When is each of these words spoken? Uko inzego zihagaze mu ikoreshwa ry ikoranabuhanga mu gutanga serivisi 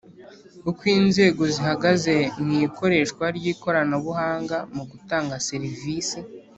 Uko 0.69 0.81
inzego 0.99 1.41
zihagaze 1.53 2.15
mu 2.43 2.51
ikoreshwa 2.67 3.25
ry 3.37 3.45
ikoranabuhanga 3.53 4.57
mu 4.75 4.83
gutanga 4.91 5.35
serivisi 5.47 6.19